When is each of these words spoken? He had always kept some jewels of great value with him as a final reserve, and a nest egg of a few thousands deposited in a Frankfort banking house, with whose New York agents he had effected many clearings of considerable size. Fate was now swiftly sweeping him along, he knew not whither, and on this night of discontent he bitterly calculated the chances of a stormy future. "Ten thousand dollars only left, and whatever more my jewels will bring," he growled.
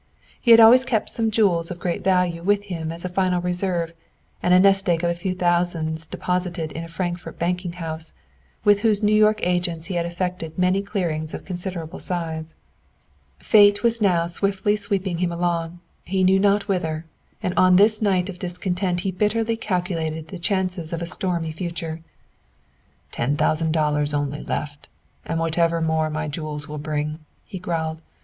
He 0.41 0.49
had 0.49 0.59
always 0.59 0.83
kept 0.83 1.11
some 1.11 1.29
jewels 1.29 1.69
of 1.69 1.77
great 1.77 2.03
value 2.03 2.41
with 2.41 2.63
him 2.63 2.91
as 2.91 3.05
a 3.05 3.07
final 3.07 3.39
reserve, 3.39 3.93
and 4.41 4.51
a 4.51 4.59
nest 4.59 4.89
egg 4.89 5.03
of 5.03 5.11
a 5.11 5.13
few 5.13 5.35
thousands 5.35 6.07
deposited 6.07 6.71
in 6.71 6.83
a 6.83 6.87
Frankfort 6.87 7.37
banking 7.37 7.73
house, 7.73 8.13
with 8.63 8.79
whose 8.79 9.03
New 9.03 9.13
York 9.13 9.39
agents 9.43 9.85
he 9.85 9.93
had 9.93 10.07
effected 10.07 10.57
many 10.57 10.81
clearings 10.81 11.35
of 11.35 11.45
considerable 11.45 11.99
size. 11.99 12.55
Fate 13.37 13.83
was 13.83 14.01
now 14.01 14.25
swiftly 14.25 14.75
sweeping 14.75 15.19
him 15.19 15.31
along, 15.31 15.81
he 16.03 16.23
knew 16.23 16.39
not 16.39 16.67
whither, 16.67 17.05
and 17.43 17.53
on 17.55 17.75
this 17.75 18.01
night 18.01 18.27
of 18.27 18.39
discontent 18.39 19.01
he 19.01 19.11
bitterly 19.11 19.55
calculated 19.55 20.29
the 20.29 20.39
chances 20.39 20.91
of 20.91 21.03
a 21.03 21.05
stormy 21.05 21.51
future. 21.51 22.01
"Ten 23.11 23.37
thousand 23.37 23.71
dollars 23.71 24.15
only 24.15 24.41
left, 24.43 24.89
and 25.27 25.39
whatever 25.39 25.79
more 25.79 26.09
my 26.09 26.27
jewels 26.27 26.67
will 26.67 26.79
bring," 26.79 27.19
he 27.45 27.59
growled. 27.59 28.01